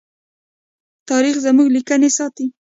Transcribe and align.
تاریخ 1.09 1.35
زموږ 1.45 1.67
لیکنې 1.75 2.09
ساتي. 2.17 2.45